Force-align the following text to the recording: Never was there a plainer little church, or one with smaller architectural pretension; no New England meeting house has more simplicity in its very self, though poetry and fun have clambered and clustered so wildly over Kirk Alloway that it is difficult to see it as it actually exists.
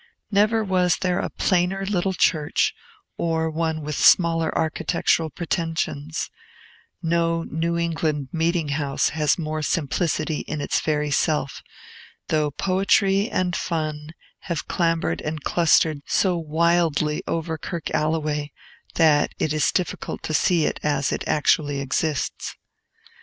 Never 0.31 0.63
was 0.63 0.97
there 0.97 1.19
a 1.19 1.29
plainer 1.29 1.85
little 1.85 2.15
church, 2.15 2.73
or 3.19 3.51
one 3.51 3.81
with 3.83 3.93
smaller 3.93 4.51
architectural 4.57 5.29
pretension; 5.29 6.09
no 7.03 7.43
New 7.43 7.77
England 7.77 8.29
meeting 8.31 8.69
house 8.69 9.09
has 9.09 9.37
more 9.37 9.61
simplicity 9.61 10.39
in 10.47 10.59
its 10.59 10.79
very 10.79 11.11
self, 11.11 11.61
though 12.29 12.49
poetry 12.49 13.29
and 13.29 13.55
fun 13.55 14.09
have 14.49 14.67
clambered 14.67 15.21
and 15.21 15.43
clustered 15.43 16.01
so 16.07 16.35
wildly 16.35 17.21
over 17.27 17.59
Kirk 17.59 17.91
Alloway 17.93 18.51
that 18.95 19.35
it 19.37 19.53
is 19.53 19.71
difficult 19.71 20.23
to 20.23 20.33
see 20.33 20.65
it 20.65 20.79
as 20.81 21.11
it 21.11 21.23
actually 21.27 21.79
exists. 21.79 22.55